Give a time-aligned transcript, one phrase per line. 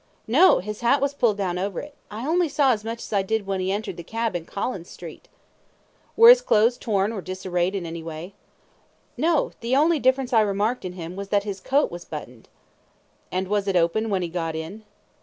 [0.27, 0.31] A.
[0.31, 1.93] No; his hat was pulled down over it.
[2.09, 4.89] I only saw as much as I did when he entered the cab in Collins
[4.89, 5.25] Street.
[5.25, 5.31] Q.
[6.23, 8.33] Were his clothes torn or disarranged in any way?
[8.33, 9.21] A.
[9.21, 12.45] No; the only difference I remarked in him was that his coat was buttoned.
[12.45, 12.51] Q.
[13.37, 14.85] And was it open when he got in?